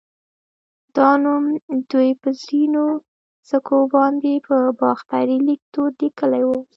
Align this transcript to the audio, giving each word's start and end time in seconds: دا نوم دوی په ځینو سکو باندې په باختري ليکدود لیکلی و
دا 0.97 1.09
نوم 1.23 1.43
دوی 1.91 2.09
په 2.21 2.29
ځینو 2.43 2.85
سکو 3.49 3.77
باندې 3.95 4.31
په 4.47 4.57
باختري 4.81 5.37
ليکدود 5.47 5.93
لیکلی 6.03 6.43
و 6.45 6.49